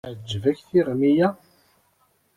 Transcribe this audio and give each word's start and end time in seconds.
Teɛǧeb-ak 0.07 0.59
tiɣmi-ya? 0.67 1.29